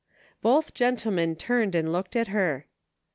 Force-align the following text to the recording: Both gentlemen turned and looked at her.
Both 0.41 0.73
gentlemen 0.73 1.35
turned 1.35 1.75
and 1.75 1.91
looked 1.91 2.15
at 2.15 2.29
her. 2.29 2.65